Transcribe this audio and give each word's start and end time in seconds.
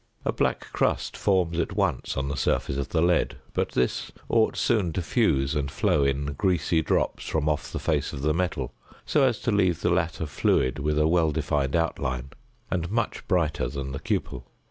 A 0.25 0.31
black 0.31 0.61
crust 0.73 1.15
forms 1.15 1.59
at 1.59 1.73
once 1.75 2.17
on 2.17 2.27
the 2.27 2.35
surface 2.35 2.75
of 2.77 2.89
the 2.89 3.03
lead; 3.03 3.35
but 3.53 3.73
this 3.73 4.11
ought 4.29 4.57
soon 4.57 4.91
to 4.93 5.01
fuse 5.03 5.53
and 5.53 5.69
flow 5.69 6.03
in 6.03 6.33
greasy 6.33 6.81
drops 6.81 7.23
from 7.27 7.47
off 7.47 7.71
the 7.71 7.77
face 7.77 8.11
of 8.11 8.23
the 8.23 8.33
metal, 8.33 8.73
so 9.05 9.23
as 9.23 9.37
to 9.41 9.51
leave 9.51 9.81
the 9.81 9.91
latter 9.91 10.25
fluid 10.25 10.79
with 10.79 10.97
a 10.97 11.07
well 11.07 11.29
defined 11.31 11.75
outline, 11.75 12.31
and 12.71 12.89
much 12.89 13.27
brighter 13.27 13.67
than 13.67 13.91
the 13.91 13.99
cupel. 13.99 14.43